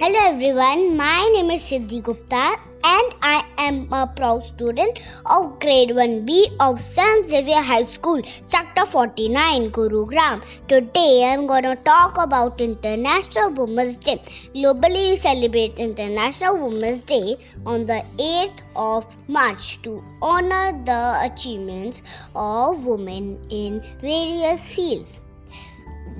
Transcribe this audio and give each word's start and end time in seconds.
Hello 0.00 0.18
everyone, 0.24 0.96
my 0.96 1.28
name 1.34 1.50
is 1.50 1.62
Siddhi 1.68 2.00
Gupta 2.00 2.42
and 2.90 3.14
I 3.20 3.44
am 3.58 3.92
a 3.92 4.06
proud 4.06 4.44
student 4.44 5.00
of 5.26 5.58
grade 5.58 5.88
1B 5.88 6.54
of 6.60 6.80
St. 6.80 7.26
Xavier 7.26 7.60
High 7.60 7.82
School, 7.82 8.22
Sector 8.44 8.86
49, 8.86 9.72
Gurugram. 9.72 10.44
Today 10.68 11.24
I 11.24 11.34
am 11.34 11.48
going 11.48 11.64
to 11.64 11.74
talk 11.74 12.16
about 12.16 12.60
International 12.60 13.50
Women's 13.50 13.96
Day. 13.96 14.22
Globally, 14.54 15.10
we 15.10 15.16
celebrate 15.16 15.80
International 15.80 16.68
Women's 16.68 17.02
Day 17.02 17.36
on 17.66 17.84
the 17.86 18.04
8th 18.18 18.60
of 18.76 19.04
March 19.26 19.82
to 19.82 20.00
honor 20.22 20.80
the 20.84 21.32
achievements 21.32 22.02
of 22.36 22.84
women 22.84 23.36
in 23.50 23.82
various 23.98 24.60
fields. 24.60 25.18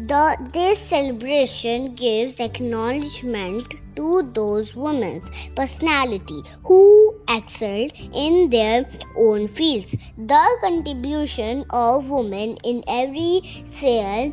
The, 0.07 0.37
this 0.53 0.79
celebration 0.81 1.95
gives 1.95 2.41
acknowledgement 2.41 3.75
to 3.97 4.23
those 4.33 4.75
women's 4.75 5.29
personality 5.55 6.43
who 6.65 7.15
excelled 7.29 7.93
in 8.15 8.49
their 8.49 8.87
own 9.17 9.49
fields. 9.49 9.95
The 10.17 10.59
contribution 10.63 11.65
of 11.71 12.09
women 12.09 12.57
in 12.65 12.85
every 12.87 13.43
sphere 13.67 14.33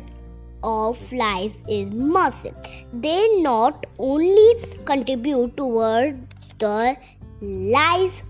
of 0.62 1.12
life 1.12 1.52
is 1.68 1.90
massive. 1.90 2.56
They 2.92 3.42
not 3.42 3.84
only 3.98 4.54
contribute 4.84 5.56
toward 5.56 6.18
the 6.58 6.96
lives 7.40 8.22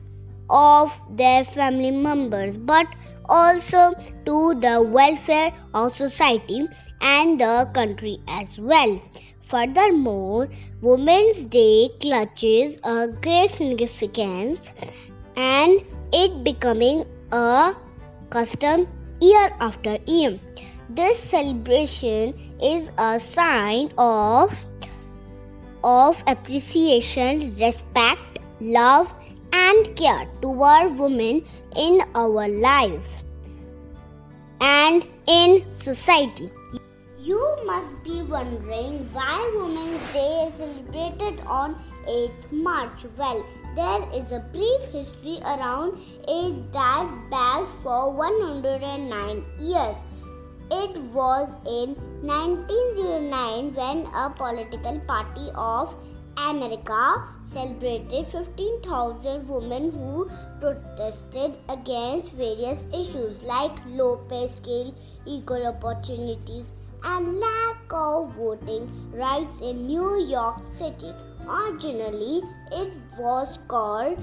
of 0.48 0.92
their 1.10 1.44
family 1.44 1.90
members 1.90 2.56
but 2.56 2.86
also 3.28 3.92
to 4.24 4.54
the 4.54 4.82
welfare 4.82 5.52
of 5.74 5.96
society 5.96 6.68
and 7.00 7.40
the 7.40 7.68
country 7.74 8.18
as 8.28 8.58
well. 8.58 9.00
Furthermore, 9.48 10.48
Women's 10.80 11.44
Day 11.44 11.90
clutches 12.00 12.78
a 12.82 13.08
great 13.08 13.50
significance 13.50 14.70
and 15.36 15.84
it 16.12 16.42
becoming 16.42 17.04
a 17.32 17.74
custom 18.30 18.88
year 19.20 19.52
after 19.60 19.98
year. 20.06 20.38
This 20.90 21.18
celebration 21.18 22.34
is 22.60 22.90
a 22.98 23.20
sign 23.20 23.92
of 23.98 24.54
of 25.84 26.22
appreciation, 26.26 27.54
respect, 27.56 28.40
love 28.60 29.12
and 29.52 29.94
care 29.94 30.26
toward 30.40 30.98
women 30.98 31.44
in 31.76 32.02
our 32.14 32.48
life 32.48 33.22
and 34.60 35.06
in 35.26 35.64
society. 35.80 36.50
You 37.26 37.44
must 37.66 38.04
be 38.04 38.22
wondering 38.22 38.98
why 39.12 39.36
Women's 39.52 40.12
Day 40.12 40.46
is 40.46 40.54
celebrated 40.54 41.40
on 41.44 41.74
8th 42.06 42.52
March. 42.52 43.04
Well, 43.18 43.44
there 43.74 44.02
is 44.14 44.30
a 44.30 44.46
brief 44.52 44.82
history 44.92 45.40
around 45.44 45.98
it 46.28 46.72
that 46.72 47.10
back 47.28 47.66
for 47.82 48.12
109 48.12 49.44
years. 49.58 49.96
It 50.70 50.96
was 51.18 51.48
in 51.66 51.96
1909 52.22 53.74
when 53.74 54.06
a 54.14 54.30
political 54.30 55.00
party 55.00 55.50
of 55.56 55.92
America 56.36 57.24
celebrated 57.44 58.28
15,000 58.28 59.48
women 59.48 59.90
who 59.90 60.30
protested 60.60 61.54
against 61.68 62.30
various 62.34 62.84
issues 62.94 63.42
like 63.42 63.72
low 63.88 64.16
pay 64.28 64.46
scale, 64.46 64.94
equal 65.26 65.66
opportunities, 65.66 66.74
and 67.02 67.40
lack 67.40 67.92
of 67.92 68.34
voting 68.34 68.90
rights 69.12 69.60
in 69.60 69.86
New 69.86 70.24
York 70.26 70.60
City. 70.76 71.12
Originally, 71.48 72.42
it 72.72 72.92
was 73.18 73.58
called 73.68 74.18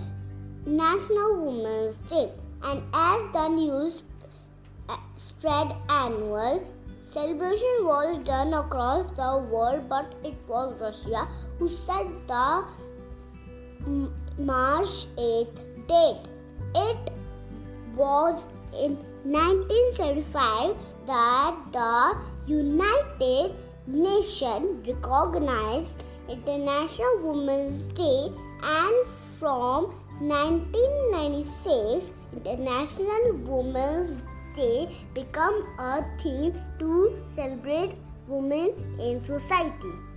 National 0.66 1.46
Women's 1.46 1.98
Day, 1.98 2.32
and 2.64 2.82
as 2.94 3.32
the 3.34 3.48
news 3.48 4.04
uh, 4.90 4.98
spread 5.16 5.76
annual 5.90 6.66
celebration 7.14 7.86
was 7.86 8.18
done 8.24 8.54
across 8.54 9.10
the 9.12 9.38
world, 9.52 9.88
but 9.88 10.16
it 10.24 10.34
was 10.48 10.80
Russia 10.82 11.28
who 11.60 11.70
set 11.70 12.08
the 12.28 12.66
March 14.38 15.08
8th 15.18 15.88
date. 15.88 16.28
It 16.76 17.13
was 17.96 18.44
in 18.74 18.98
1975 19.24 20.76
that 21.06 21.56
the 21.72 22.18
United 22.46 23.56
Nations 23.88 24.88
recognized 24.88 26.04
International 26.30 27.20
Women's 27.22 27.88
Day 27.88 28.30
and 28.64 29.08
from 29.40 29.94
1996 30.20 32.14
International 32.34 33.34
Women's 33.44 34.24
Day 34.56 34.88
become 35.14 35.66
a 35.80 36.04
theme 36.22 36.54
to 36.80 37.18
celebrate 37.36 37.96
women 38.28 38.74
in 39.00 39.24
society. 39.24 40.13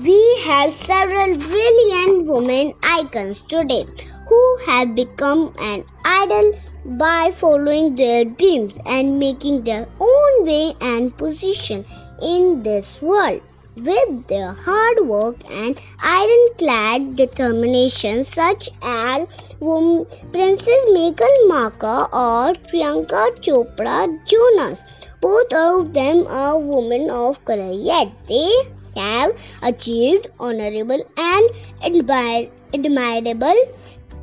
We 0.00 0.38
have 0.44 0.72
several 0.74 1.36
brilliant 1.38 2.28
women 2.28 2.74
icons 2.84 3.42
today 3.42 3.84
who 4.28 4.58
have 4.66 4.94
become 4.94 5.52
an 5.58 5.84
idol 6.04 6.52
by 6.84 7.32
following 7.32 7.96
their 7.96 8.24
dreams 8.24 8.74
and 8.86 9.18
making 9.18 9.64
their 9.64 9.88
own 9.98 10.46
way 10.46 10.76
and 10.80 11.16
position 11.18 11.84
in 12.22 12.62
this 12.62 13.02
world. 13.02 13.40
With 13.74 14.28
their 14.28 14.52
hard 14.52 15.04
work 15.04 15.36
and 15.50 15.76
ironclad 16.00 17.16
determination, 17.16 18.24
such 18.24 18.68
as 18.80 19.26
Princess 19.58 20.86
Meghan 20.94 21.48
Markle 21.48 22.08
or 22.12 22.54
Priyanka 22.70 23.34
Chopra 23.42 24.06
Jonas. 24.26 24.78
Both 25.20 25.52
of 25.52 25.92
them 25.92 26.28
are 26.28 26.56
women 26.56 27.10
of 27.10 27.44
color, 27.44 27.72
yet 27.72 28.12
they 28.28 28.48
have 28.96 29.32
achieved 29.62 30.28
honorable 30.38 31.02
and 31.16 31.50
admir- 31.82 32.50
admirable 32.74 33.60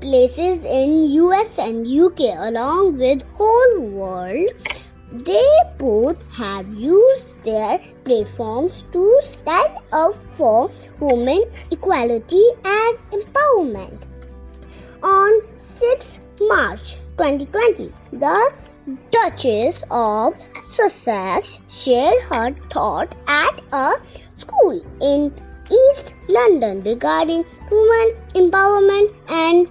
places 0.02 0.64
in 0.66 1.03
US 1.03 1.58
and 1.58 1.88
UK 1.88 2.20
along 2.50 2.98
with 2.98 3.22
whole 3.38 3.80
world 3.80 4.50
they 5.12 5.50
both 5.78 6.18
have 6.34 6.68
used 6.74 7.25
their 7.46 7.80
platforms 8.04 8.84
to 8.92 9.22
stand 9.24 9.78
up 9.94 10.16
for 10.36 10.70
women 11.00 11.44
equality 11.72 12.44
and 12.66 12.98
empowerment. 13.12 14.02
On 15.04 15.42
6 15.58 16.20
March 16.42 16.96
2020, 17.18 17.94
the 18.12 18.52
Duchess 19.12 19.81
of 19.90 20.34
Sussex 20.74 21.59
shared 21.70 22.22
her 22.24 22.52
thought 22.70 23.16
at 23.28 23.62
a 23.72 23.94
school 24.38 24.81
in 25.01 25.34
East 25.69 26.13
London 26.28 26.81
regarding 26.84 27.46
women 27.72 28.16
empowerment 28.34 29.13
and 29.28 29.68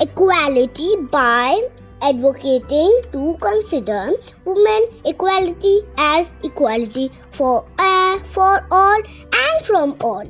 equality 0.00 0.96
by 1.10 1.68
advocating 2.02 2.92
to 3.12 3.36
consider 3.40 4.12
women 4.44 4.88
equality 5.04 5.82
as 5.98 6.32
equality 6.42 7.10
for 7.32 7.64
uh, 7.78 8.18
for 8.32 8.66
all 8.70 9.02
and 9.44 9.64
from 9.64 9.96
all. 10.00 10.26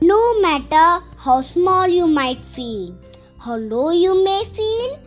No 0.00 0.40
matter 0.40 1.04
how 1.16 1.42
small 1.42 1.88
you 1.88 2.06
might 2.06 2.40
feel 2.40 2.96
how 3.40 3.56
low 3.56 3.90
you 3.90 4.12
may 4.24 4.44
feel 4.52 4.98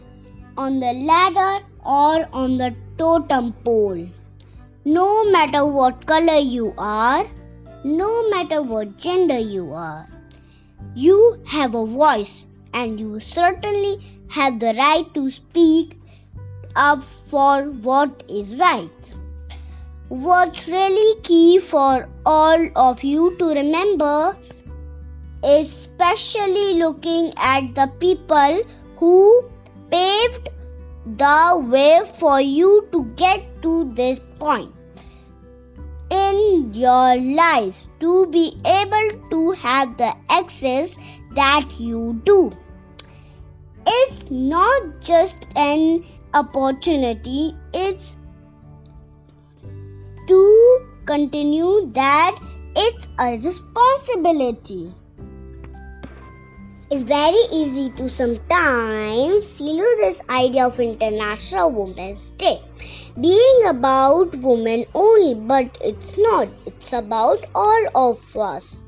on 0.57 0.79
the 0.79 0.93
ladder 0.93 1.63
or 1.85 2.27
on 2.31 2.57
the 2.57 2.73
totem 2.97 3.51
pole 3.65 4.07
no 4.85 5.29
matter 5.31 5.65
what 5.65 6.05
color 6.05 6.39
you 6.39 6.73
are 6.77 7.25
no 7.83 8.29
matter 8.29 8.61
what 8.61 8.97
gender 8.97 9.39
you 9.39 9.73
are 9.73 10.07
you 10.93 11.41
have 11.45 11.75
a 11.75 11.85
voice 11.85 12.45
and 12.73 12.99
you 12.99 13.19
certainly 13.19 13.99
have 14.29 14.59
the 14.59 14.73
right 14.75 15.13
to 15.13 15.29
speak 15.29 15.97
up 16.75 17.03
for 17.03 17.63
what 17.63 18.23
is 18.29 18.55
right. 18.55 19.11
What's 20.09 20.67
really 20.67 21.21
key 21.21 21.59
for 21.59 22.09
all 22.25 22.67
of 22.75 23.03
you 23.03 23.35
to 23.37 23.45
remember, 23.45 24.37
especially 25.43 26.73
looking 26.75 27.33
at 27.37 27.73
the 27.75 27.87
people 27.99 28.63
who 28.97 29.49
paved 29.89 30.49
the 31.05 31.65
way 31.65 32.01
for 32.19 32.41
you 32.41 32.87
to 32.91 33.05
get 33.15 33.41
to 33.61 33.93
this 33.93 34.19
point 34.39 34.73
in 36.31 36.73
your 36.73 37.17
lives 37.17 37.87
to 37.99 38.27
be 38.27 38.45
able 38.65 39.09
to 39.29 39.51
have 39.51 39.97
the 39.97 40.13
access 40.29 40.97
that 41.35 41.67
you 41.79 42.21
do. 42.25 42.51
It's 43.85 44.31
not 44.31 45.01
just 45.01 45.37
an 45.55 46.03
opportunity, 46.33 47.55
it's 47.73 48.15
to 50.27 50.87
continue 51.05 51.91
that 51.93 52.39
It's 52.73 53.07
a 53.19 53.37
responsibility. 53.37 54.93
It's 56.93 57.03
very 57.03 57.43
easy 57.53 57.89
to 57.91 58.09
sometimes 58.09 59.47
see 59.47 59.77
this 59.99 60.19
idea 60.29 60.65
of 60.65 60.77
International 60.77 61.71
Women's 61.71 62.31
Day 62.31 62.61
being 63.19 63.65
about 63.65 64.35
women 64.35 64.83
only, 64.93 65.35
but 65.35 65.77
it's 65.79 66.17
not. 66.17 66.49
It's 66.65 66.91
about 66.91 67.45
all 67.55 67.85
of 67.95 68.35
us. 68.35 68.81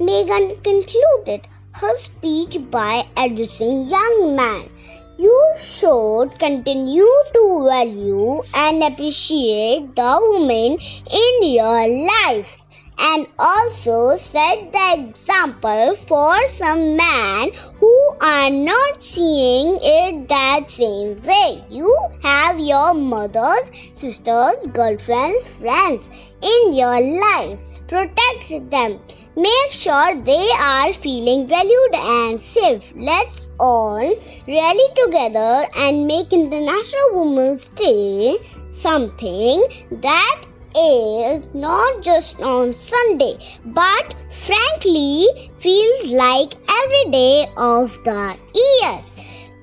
Meghan 0.00 0.64
concluded 0.64 1.46
her 1.74 1.96
speech 2.00 2.58
by 2.72 3.06
addressing 3.16 3.86
young 3.86 4.34
men. 4.34 4.68
You 5.16 5.54
should 5.56 6.36
continue 6.40 7.08
to 7.34 7.64
value 7.68 8.42
and 8.52 8.82
appreciate 8.82 9.94
the 9.94 10.12
women 10.32 10.76
in 11.22 11.52
your 11.54 11.86
lives 11.86 12.66
and 12.98 13.26
also 13.38 14.16
set 14.16 14.72
the 14.72 15.08
example 15.08 15.96
for 16.06 16.36
some 16.48 16.96
men 16.96 17.50
who 17.78 18.16
are 18.20 18.50
not 18.50 19.02
seeing 19.02 19.78
it 19.82 20.28
that 20.28 20.70
same 20.70 21.20
way. 21.22 21.64
You 21.68 21.94
have 22.22 22.58
your 22.58 22.94
mothers, 22.94 23.70
sisters, 23.98 24.66
girlfriends, 24.72 25.46
friends 25.60 26.08
in 26.42 26.74
your 26.74 27.00
life. 27.00 27.58
Protect 27.88 28.70
them. 28.70 29.00
Make 29.36 29.70
sure 29.70 30.14
they 30.14 30.48
are 30.58 30.92
feeling 30.92 31.48
valued 31.48 31.94
and 31.94 32.40
safe. 32.40 32.82
Let's 32.96 33.50
all 33.58 34.14
rally 34.46 34.88
together 34.94 35.66
and 35.76 36.06
make 36.06 36.32
International 36.32 37.08
Women's 37.14 37.64
Day 37.66 38.38
something 38.80 39.64
that 39.90 40.44
is 40.76 41.44
not 41.54 42.02
just 42.02 42.40
on 42.40 42.74
Sunday, 42.74 43.38
but 43.66 44.14
frankly 44.44 45.26
feels 45.58 46.06
like 46.12 46.54
every 46.68 47.10
day 47.12 47.48
of 47.56 47.96
the 48.04 48.36
year. 48.54 49.02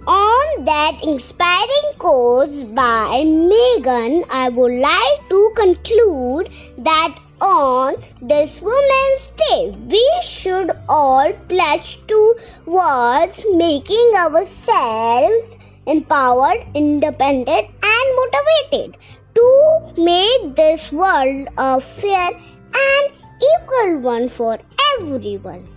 On 0.08 0.66
that 0.66 1.04
inspiring 1.04 1.92
quote 2.00 2.74
by 2.74 3.24
Meghan, 3.24 4.26
I 4.32 4.50
would 4.50 4.74
like 4.74 5.30
to 5.30 5.54
conclude 5.56 6.50
that 6.80 7.16
on 7.42 7.96
this 8.22 8.62
Women's 8.62 9.28
Day, 9.38 9.74
we 9.88 10.10
should 10.24 10.72
all 10.88 11.32
pledge 11.50 12.00
towards 12.08 13.46
making 13.54 14.14
ourselves 14.16 15.56
empowered, 15.86 16.64
independent, 16.74 17.68
and 17.84 18.16
motivated 18.16 18.98
to 19.36 19.94
make 19.98 20.56
this 20.56 20.92
world 20.92 21.48
a 21.58 21.82
fair 21.82 22.30
and 22.74 23.14
equal 23.52 24.00
one 24.00 24.30
for 24.30 24.58
everyone. 24.94 25.68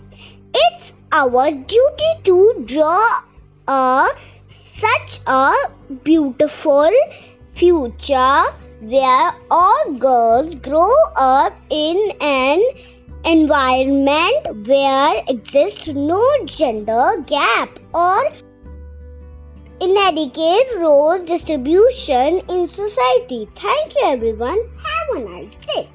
It's 0.53 0.93
our 1.11 1.51
duty 1.51 2.11
to 2.23 2.63
draw 2.65 3.21
a, 3.67 4.09
such 4.75 5.19
a 5.27 5.53
beautiful 6.03 6.91
future 7.53 8.43
where 8.81 9.31
all 9.49 9.93
girls 9.93 10.55
grow 10.55 10.93
up 11.15 11.53
in 11.69 12.11
an 12.21 12.61
environment 13.25 14.67
where 14.67 15.23
exists 15.27 15.87
no 15.87 16.23
gender 16.45 17.23
gap 17.25 17.69
or 17.93 18.31
inadequate 19.81 20.77
role 20.77 21.23
distribution 21.25 22.39
in 22.49 22.67
society. 22.67 23.47
Thank 23.55 23.95
you 23.95 24.03
everyone. 24.05 24.57
Have 24.57 25.17
a 25.17 25.19
nice 25.29 25.55
day. 25.75 25.94